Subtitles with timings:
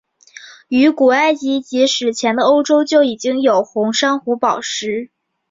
[0.67, 5.11] 于古埃及及史前的欧洲就已经有红珊瑚宝石。